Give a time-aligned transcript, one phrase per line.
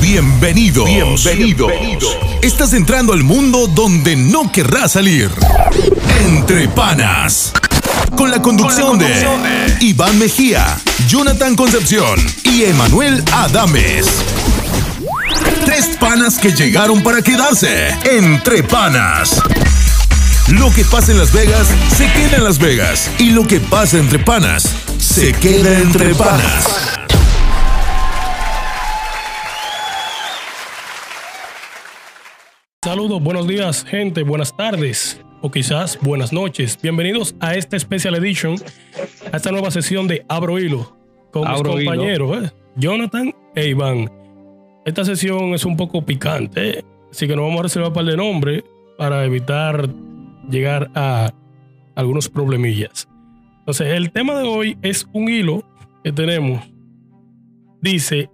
[0.00, 0.86] Bienvenidos.
[0.86, 2.18] Bienvenidos.
[2.42, 5.30] Estás entrando al mundo donde no querrás salir.
[6.20, 7.52] Entre panas.
[8.16, 10.76] Con la conducción, de, Iván Mejía,
[11.08, 14.06] Jonathan Concepción y Emanuel Adames.
[15.64, 17.88] Tres panas que llegaron para quedarse.
[18.04, 19.40] Entre panas.
[20.48, 23.10] Lo que pasa en Las Vegas se queda en Las Vegas.
[23.18, 24.68] Y lo que pasa entre panas
[24.98, 26.93] se queda entre panas.
[32.84, 36.78] Saludos, buenos días, gente, buenas tardes o quizás buenas noches.
[36.82, 38.56] Bienvenidos a esta Special Edition,
[39.32, 40.94] a esta nueva sesión de Abro Hilo
[41.32, 42.50] con mis compañeros, ¿eh?
[42.76, 44.12] Jonathan e Iván.
[44.84, 46.84] Esta sesión es un poco picante, ¿eh?
[47.10, 48.64] así que nos vamos a reservar un par de nombres
[48.98, 49.88] para evitar
[50.50, 51.32] llegar a
[51.94, 53.08] algunos problemillas.
[53.60, 55.64] Entonces, el tema de hoy es un hilo
[56.04, 56.60] que tenemos.
[57.80, 58.28] Dice,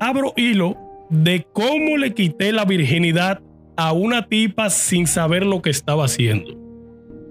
[0.00, 3.40] abro hilo de cómo le quité la virginidad
[3.76, 6.52] a una tipa sin saber lo que estaba haciendo.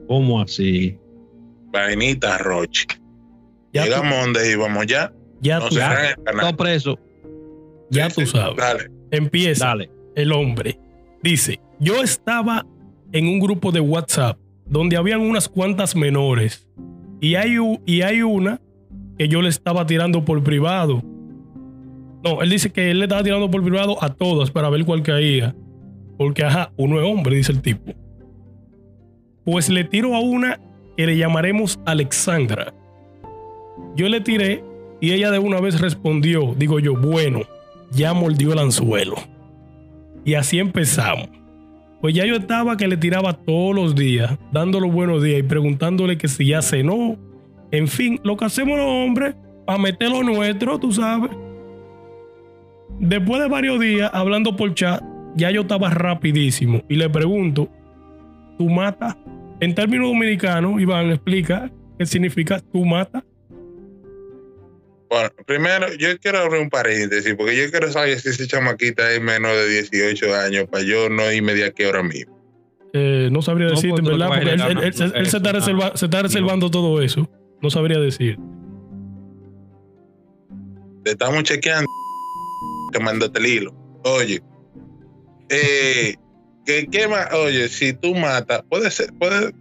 [0.08, 0.98] ¿Cómo así?
[1.72, 2.86] Vainita Roche.
[3.72, 5.12] Ya, tú, Llegamos donde íbamos ya.
[5.42, 5.76] ya No tú-
[6.26, 6.56] canal.
[6.56, 7.00] preso.
[7.90, 8.58] ya Sí, tú sí, sabes.
[8.58, 8.90] Dale.
[9.12, 9.90] Empieza Dale.
[10.16, 10.80] el hombre.
[11.24, 12.66] Dice, yo estaba
[13.12, 16.68] en un grupo de WhatsApp donde habían unas cuantas menores
[17.22, 18.60] y hay, y hay una
[19.18, 21.02] que yo le estaba tirando por privado.
[22.24, 25.04] No, él dice que él le estaba tirando por privado a todas para ver cuál
[25.04, 25.54] caía.
[26.18, 27.92] Porque, ajá, uno es hombre, dice el tipo.
[29.44, 30.60] Pues le tiro a una
[30.96, 32.74] que le llamaremos Alexandra.
[33.96, 34.64] Yo le tiré
[35.02, 37.42] y ella de una vez respondió, digo yo, bueno,
[37.92, 39.16] ya mordió el anzuelo.
[40.24, 41.28] Y así empezamos.
[42.00, 46.18] Pues ya yo estaba que le tiraba todos los días, dándole buenos días y preguntándole
[46.18, 47.18] que si ya cenó.
[47.72, 49.36] En fin, lo que hacemos los hombres,
[49.66, 51.32] para meter lo nuestro, tú sabes.
[53.06, 55.04] Después de varios días hablando por chat,
[55.36, 57.70] ya yo estaba rapidísimo y le pregunto,
[58.58, 59.18] ¿tú matas?
[59.60, 61.70] En términos dominicanos, Iván explica
[62.00, 63.24] qué significa tú matas.
[65.10, 69.22] Bueno, primero, yo quiero abrir un paréntesis, porque yo quiero saber si esa chamaquita es
[69.22, 72.34] menos de 18 años, para yo no irme de aquí ahora mismo.
[72.94, 74.28] Eh, no sabría No, decirte, ¿verdad?
[74.28, 76.22] Porque él, puedes él- él- negar él- él se, está eso, reserva- ah, se está
[76.22, 77.30] reservando todo eso.
[77.62, 78.40] No sabría decir.
[81.04, 81.88] Te estamos chequeando
[82.94, 83.76] que mandaste el hilo.
[84.06, 84.42] Oye,
[85.50, 86.16] eh,
[86.66, 87.34] ¿qué, qué más?
[87.34, 89.52] Oye, si tú matas, puede ser, puede,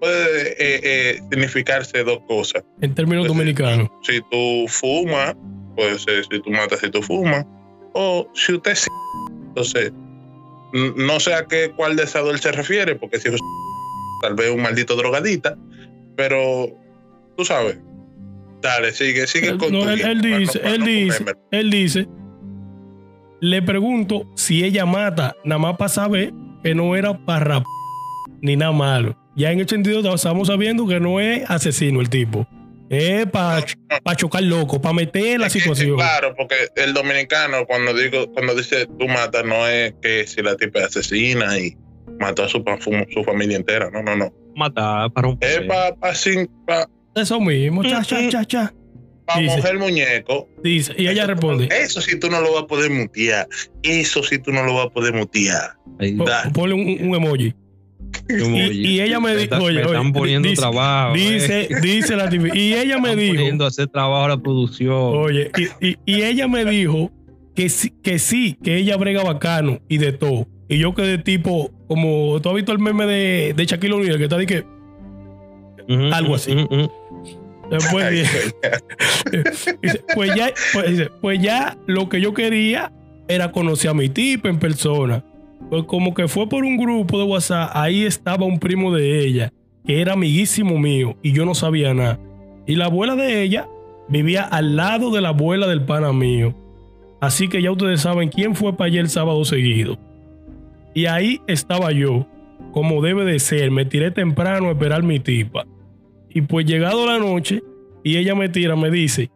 [0.00, 2.62] puede eh, eh, significarse dos cosas.
[2.80, 3.88] En términos dominicanos.
[4.02, 5.34] Si tú fumas,
[5.76, 7.44] puede ser si tú matas, si tú fumas,
[7.94, 8.88] o si usted sí.
[9.48, 9.92] Entonces,
[10.96, 13.40] no sé a qué cuál de esas dos se refiere, porque si es
[14.22, 15.56] tal vez un maldito drogadita,
[16.16, 16.68] pero
[17.36, 17.78] tú sabes.
[18.62, 21.70] Dale, sigue, sigue con no, tu él, hilo, él no- dice, él no dice, él
[21.70, 22.08] dice,
[23.40, 26.32] le pregunto si ella mata, nada más para saber
[26.62, 27.62] que no era para
[28.40, 29.16] ni nada malo.
[29.36, 32.46] Ya en el sentido estamos sabiendo que no es asesino el tipo.
[32.88, 33.64] Es para
[34.16, 35.96] chocar loco, para meter la Es que, situación.
[35.96, 40.56] Claro, porque el dominicano cuando digo cuando dice tú matas no es que si la
[40.56, 41.76] tipa es asesina y
[42.20, 42.78] mató a su, pa-
[43.24, 44.32] familia entera, no, no, no.
[44.54, 48.72] Matar para un Es para pa, sin- pa- Eso mismo, cha, cha, cha, cha.
[49.26, 49.56] Pa Dice.
[49.56, 50.48] mojar el muñeco.
[50.62, 53.46] Dice, y ella Eso- responde, Eso sí tú no lo vas a poder mutear.
[53.82, 55.72] Eso sí tú no lo vas a poder mutear.
[56.54, 57.54] Ponle un, un emoji.
[58.28, 61.14] Y, ella me dijo, oye, están poniendo dice, trabajo.
[61.14, 61.68] dice, eh.
[61.82, 64.92] dice la y ella me Están dijo, poniendo a hacer trabajo a la producción.
[64.94, 65.50] Oye,
[65.80, 67.10] y, y- y ella me dijo
[67.54, 70.46] que sí, que sí, que ella brega bacano y de todo.
[70.68, 74.24] Y yo quedé tipo, como tú has visto el meme de, de Shaquille O'Neal, que
[74.24, 74.64] está de que
[76.12, 76.54] algo así.
[76.54, 76.88] después Ay,
[77.70, 78.54] dice,
[79.82, 82.92] dice, pues ya, pues, dice, pues ya lo que yo quería
[83.28, 85.24] era conocer a mi tipo en persona.
[85.70, 89.52] Pues como que fue por un grupo de WhatsApp, ahí estaba un primo de ella,
[89.84, 92.20] que era amiguísimo mío, y yo no sabía nada.
[92.66, 93.68] Y la abuela de ella
[94.08, 96.54] vivía al lado de la abuela del pana mío.
[97.20, 99.98] Así que ya ustedes saben quién fue para allá el sábado seguido.
[100.94, 102.26] Y ahí estaba yo,
[102.72, 103.70] como debe de ser.
[103.70, 105.66] Me tiré temprano a esperar mi tipa.
[106.36, 107.62] Y pues llegado la noche,
[108.04, 109.30] y ella me tira, me dice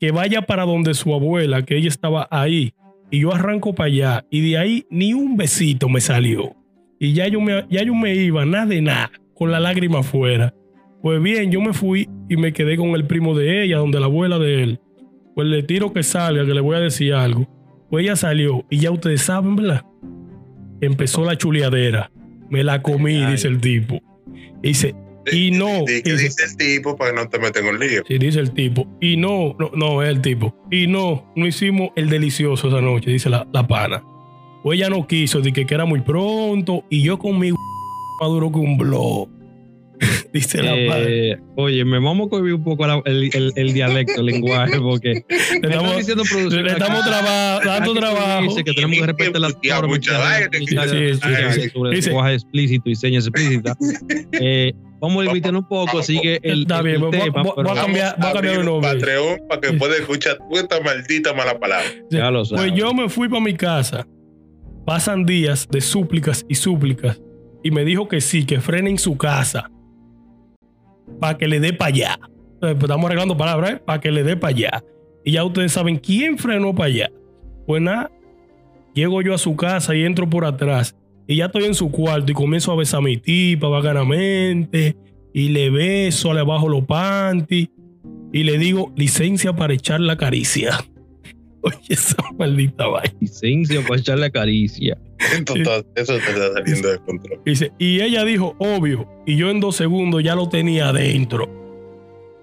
[0.00, 2.74] que vaya para donde su abuela, que ella estaba ahí.
[3.08, 4.26] Y yo arranco para allá.
[4.28, 6.56] Y de ahí ni un besito me salió.
[6.98, 10.52] Y ya yo me, ya yo me iba, nada de nada, con la lágrima afuera.
[11.02, 14.06] Pues bien, yo me fui y me quedé con el primo de ella, donde la
[14.06, 14.80] abuela de él.
[15.36, 17.46] Pues le tiro que salga, que le voy a decir algo.
[17.90, 19.84] Pues ella salió y ya ustedes saben, ¿verdad?
[20.80, 22.10] Empezó la chuleadera.
[22.50, 23.30] Me la comí, Ay.
[23.30, 24.00] dice el tipo.
[24.64, 24.96] Y dice,
[25.32, 28.02] Y no, dice- el tipo para que no te metan en un lío.
[28.06, 28.86] Sí, dice el tipo.
[29.00, 30.54] Y no, no, no, es el tipo.
[30.70, 34.02] Y no, no hicimos el delicioso esa noche, dice la, la pana.
[34.64, 36.84] O ella no quiso, dije que era muy pronto.
[36.90, 37.56] Y yo conmigo
[38.20, 39.28] maduro que un blog.
[40.32, 40.74] dice la.
[40.76, 44.80] Eh, oye, me vamos a cohibir un poco la- el, el- el dialecto, el lenguaje,
[44.80, 48.42] porque Le estamos, diciendo producción le estamos traba- dando trabajo.
[48.42, 49.68] dices que tenemos que respetar las que-
[51.90, 53.76] Dice- lenguaje explícito y señas explícitas.
[54.32, 57.50] Eh, vamos a limitar un poco, sigue el, Está bien, el voy a- tema, voy
[57.50, 58.90] a- pero voy a cambiar- voy a cambiar un nombre.
[58.92, 61.86] Patreon para que pueda escuchar toda esta maldita mala palabra.
[62.10, 62.64] ya lo sabes.
[62.70, 64.06] Pues yo me fui para mi casa.
[64.86, 67.20] Pasan días de súplicas y súplicas.
[67.62, 69.70] Y me dijo que sí, que frene en su casa.
[71.20, 72.20] Para que le dé para allá.
[72.60, 73.82] Pues Estamos arreglando palabras, ¿eh?
[73.84, 74.84] Para que le dé para allá.
[75.24, 77.10] Y ya ustedes saben quién frenó para allá.
[77.66, 78.10] Pues nada,
[78.94, 80.96] llego yo a su casa y entro por atrás.
[81.26, 84.96] Y ya estoy en su cuarto y comienzo a besar a mi tipa bacanamente.
[85.34, 87.68] Y le beso, le bajo los panties.
[88.32, 90.78] Y le digo, licencia para echar la caricia.
[91.62, 93.14] Oye, esa maldita vaina.
[93.20, 94.94] Licencia para echarle acaricia.
[94.94, 95.07] Esto
[95.54, 97.40] está- eso te está saliendo de control.
[97.44, 101.48] Dice, y ella dijo, obvio, y yo en dos segundos ya lo tenía adentro.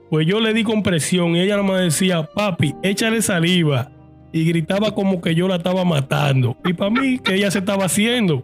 [0.09, 3.91] Pues yo le di con presión y ella nada más decía, papi, échale saliva.
[4.31, 6.57] Y gritaba como que yo la estaba matando.
[6.65, 8.43] Y para mí, que ella se estaba haciendo.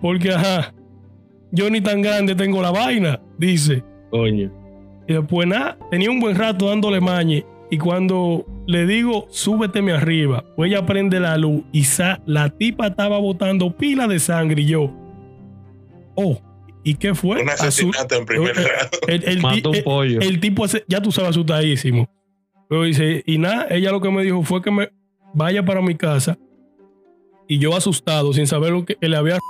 [0.00, 0.72] Porque, ajá,
[1.50, 3.82] yo ni tan grande tengo la vaina, dice.
[4.10, 4.52] Coño.
[5.08, 7.44] Y después nada, tenía un buen rato dándole mañe.
[7.70, 12.88] Y cuando le digo, súbeteme arriba, pues ella prende la luz y sa- la tipa
[12.88, 14.62] estaba botando pila de sangre.
[14.62, 14.92] Y yo,
[16.14, 16.40] oh,
[16.84, 17.42] ¿y qué fue?
[17.42, 18.88] Un asesinato en primer Eh, eh, grado.
[19.08, 20.20] el, el ti- Mató un el- pollo.
[20.20, 22.08] el tipo, ese- ya tú sabes, asustadísimo.
[22.68, 24.90] Pero dice, y nada, ella lo que me dijo fue que me
[25.32, 26.38] vaya para mi casa.
[27.48, 29.38] Y yo asustado, sin saber lo que, le había.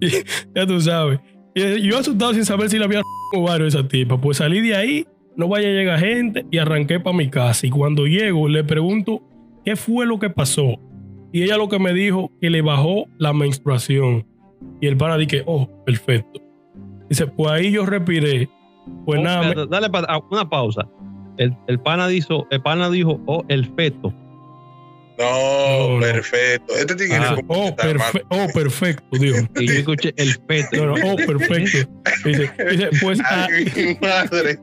[0.00, 0.08] Y
[0.54, 1.20] ya tú sabes.
[1.54, 4.20] Y yo asustado sin saber si le había ovario a esa tipa.
[4.20, 7.66] Pues salí de ahí, no vaya a llegar gente y arranqué para mi casa.
[7.66, 9.22] Y cuando llego, le pregunto
[9.64, 10.78] qué fue lo que pasó.
[11.32, 14.26] Y ella lo que me dijo que le bajó la menstruación.
[14.80, 16.40] Y el pana dije, oh, perfecto.
[17.08, 18.48] Dice, pues ahí yo respiré.
[19.04, 20.88] Pues Oh, nada, me- dale pa- ah, una pausa.
[21.36, 24.12] El, el pana dijo, el pana dijo, oh, el feto.
[25.18, 26.74] No, perfecto.
[26.76, 27.36] Este Ah.
[27.48, 28.24] oh, está perfe- mal.
[28.30, 29.38] oh, perfecto, dijo.
[29.56, 30.86] Y yo escuché el feto.
[30.86, 31.88] No, no, oh, perfecto.
[32.24, 34.58] Dice, dice, pues ah, Ay, mi madre.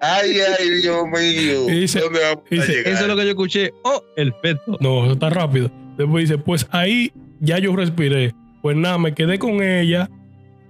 [0.00, 1.66] Ay, ay, Dios mío.
[1.66, 2.92] Dice- ¿Dónde vamos a dice, llegar?
[2.94, 3.70] Eso es lo que yo escuché.
[3.84, 4.78] Oh, el feto.
[4.80, 5.70] No, eso está rápido.
[5.96, 8.34] Después dice, pues ahí ya yo respiré.
[8.62, 10.08] Pues nada, me quedé con ella.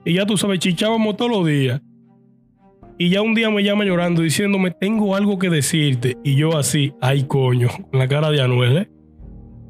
[0.04, 1.80] Y ya tú sabes, chichábamos todos los días.
[3.00, 6.16] Y ya un día me llama llorando diciéndome, tengo algo que decirte.
[6.24, 8.76] Y yo así, ay coño, con la cara de Anuel.
[8.78, 8.88] ¿eh?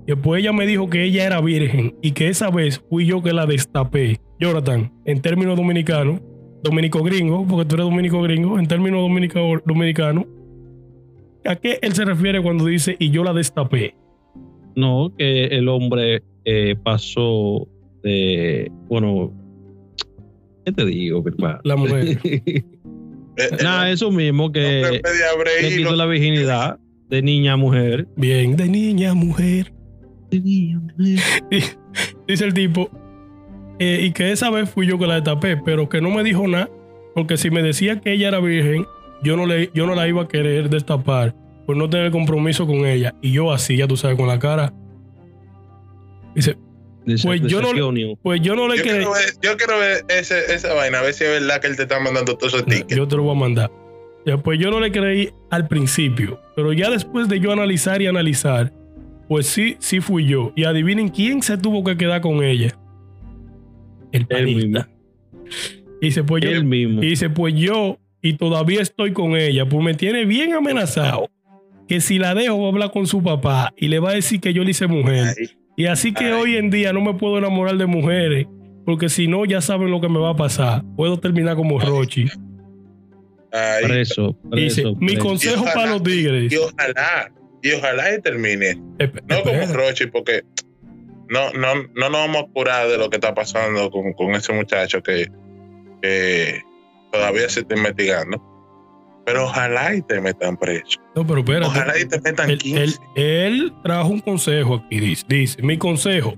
[0.08, 3.22] Y después ella me dijo que ella era virgen y que esa vez fui yo
[3.22, 4.18] que la destapé.
[4.40, 6.20] Jonathan, en términos dominicanos,
[6.62, 10.24] dominico gringo, porque tú eres dominico gringo, en términos dominico- dominicanos,
[11.44, 13.94] ¿a qué él se refiere cuando dice y yo la destapé?
[14.76, 17.68] No, que el hombre eh, pasó
[18.02, 18.72] de.
[18.88, 19.30] Bueno,
[20.64, 21.60] ¿qué te digo, mi hermano?
[21.64, 22.18] La mujer.
[23.62, 25.02] Nada, eso mismo que
[25.62, 26.78] le quitó no- la virginidad
[27.10, 28.08] de niña a mujer.
[28.16, 29.72] Bien, de niña a mujer.
[32.26, 32.90] Dice el tipo.
[33.78, 36.46] eh, y que esa vez fui yo que la destapé, pero que no me dijo
[36.48, 36.68] nada.
[37.14, 38.86] Porque si me decía que ella era virgen,
[39.22, 41.34] yo no, le, yo no la iba a querer destapar
[41.66, 43.14] por no tener compromiso con ella.
[43.22, 44.72] Y yo así, ya tú sabes, con la cara.
[46.34, 46.56] Dice,
[47.24, 48.98] Pues yo no- pues yo no le Yo quería.
[48.98, 51.76] quiero ver, yo quiero ver ese- esa vaina, a ver si es verdad que él
[51.76, 52.94] te está mandando todos esos tickets.
[52.94, 53.70] Yo te lo voy a mandar.
[54.26, 58.72] Después yo no le creí al principio, pero ya después de yo analizar y analizar,
[59.28, 60.52] pues sí, sí fui yo.
[60.56, 62.74] Y adivinen quién se tuvo que quedar con ella.
[64.12, 64.88] El panita.
[66.00, 67.02] Y dice, pues yo, mismo.
[67.02, 71.28] y dice, pues yo, y todavía estoy con ella, pues me tiene bien amenazado.
[71.88, 74.40] Que si la dejo va a hablar con su papá y le va a decir
[74.40, 75.34] que yo le hice mujer.
[75.38, 76.32] Ay, Y así que Ay.
[76.32, 78.46] hoy en día no me puedo enamorar de mujeres,
[78.84, 80.84] porque si no ya saben lo que me va a pasar.
[80.96, 82.26] Puedo terminar como Rochi.
[83.52, 83.84] ay.
[83.84, 84.36] Preso.
[84.52, 86.52] Dice, preso, mi consejo ojalá- para los tigres.
[86.52, 87.32] Y ojalá,
[87.62, 88.74] y ojalá y termine.
[88.76, 89.72] No como.
[89.74, 90.42] Rochi, porque
[91.28, 94.52] no, no, no nos vamos a curar de lo que está pasando con, con ese
[94.52, 95.30] muchacho que,
[96.02, 96.62] que
[97.12, 98.42] todavía se está investigando.
[99.26, 100.98] Pero ojalá y te metan preso.
[101.14, 101.66] No, pero espérate.
[101.66, 102.82] Ojalá y te metan Él, 15.
[102.84, 105.00] él- él trajo un consejo aquí.
[105.00, 106.34] Dice, dice, mi consejo,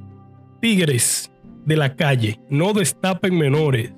[0.61, 1.31] tigres
[1.67, 3.93] de la calle, no destapen menores.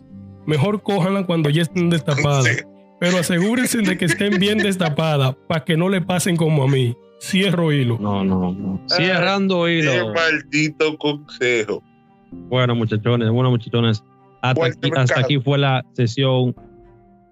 [0.47, 2.45] Mejor cójanla cuando ya estén destapadas.
[2.57, 2.65] Sí.
[3.03, 6.97] Pero asegúrense de que estén bien destapadas para que no le pasen como a mí.
[7.21, 7.99] Cierro hilo.
[8.01, 8.81] No, no, no.
[8.87, 10.13] Cerrando Qué hilo.
[10.15, 11.83] maldito consejo.
[12.31, 14.05] Bueno, muchachones, bueno, muchachones.
[14.41, 16.55] Hasta aquí, hasta aquí fue la sesión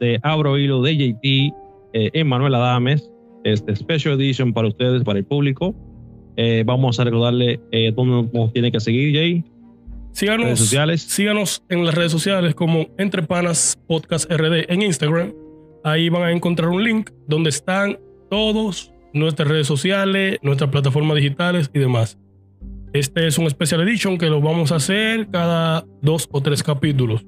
[0.00, 1.52] de Abro Hilo de JT,
[1.92, 3.08] eh, Emanuel Adames,
[3.44, 5.72] este Special Edition para ustedes, para el público.
[6.36, 9.44] Eh, vamos a recordarle eh, dónde nos tiene que seguir, Jay,
[10.10, 11.02] Síganos, redes sociales.
[11.02, 15.32] síganos en las redes sociales como Entre Panas Podcast RD en Instagram.
[15.84, 17.98] Ahí van a encontrar un link donde están
[18.30, 22.18] todos nuestras redes sociales, nuestras plataformas digitales y demás.
[22.92, 27.24] Este es un Special Edition que lo vamos a hacer cada dos o tres capítulos.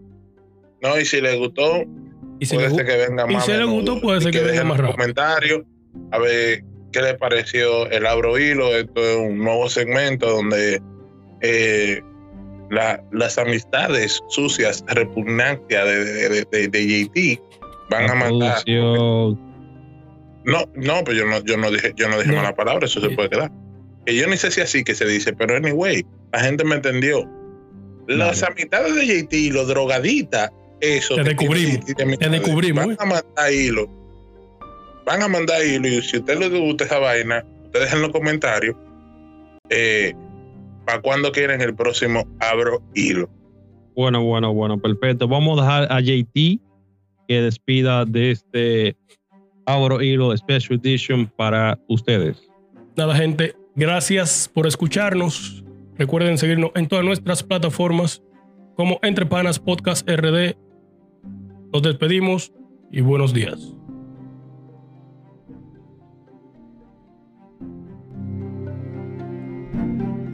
[0.82, 1.84] No, y si les gustó,
[2.40, 3.44] Y si puede les ser que venga y más.
[3.46, 4.96] si a les gustó, puede Y ser que venga dejen más rápido.
[4.96, 5.64] comentario
[6.10, 8.76] a ver qué les pareció el Abro Hilo.
[8.76, 10.82] Esto es un nuevo segmento donde
[11.40, 12.00] eh,
[12.70, 17.40] la- las amistades sucias, repugnancias de, de, de- de- de JT
[17.92, 19.52] van a producción.
[20.44, 22.38] No, no, pero yo no, yo no dije, yo no dije No.
[22.38, 23.52] mala palabra, eso se puede quedar.
[24.04, 27.28] Que yo ni sé si así que se dice, pero anyway, la gente me entendió.
[28.08, 31.14] Las amistades de JT, los drogaditas, eso.
[31.14, 31.84] Te que descubrimos,
[32.18, 32.96] te descubrimos, Van ¿eh?
[32.98, 33.88] a mandar hilo.
[35.06, 38.10] Van a mandar hilo y si a usted le gusta esa vaina, ustedes en los
[38.10, 38.74] comentarios
[39.70, 40.12] eh,
[40.84, 43.28] para cuando quieren el próximo abro hilo.
[43.94, 45.28] Bueno, bueno, bueno, perfecto.
[45.28, 46.60] Vamos a dejar a JT
[47.40, 48.96] despida de este
[49.66, 52.48] Abro Hilo Special Edition para ustedes.
[52.96, 55.64] Nada, gente, gracias por escucharnos.
[55.96, 58.22] Recuerden seguirnos en todas nuestras plataformas
[58.76, 60.56] como Entre Panas Podcast RD.
[61.72, 62.52] Nos despedimos
[62.90, 63.74] y buenos días.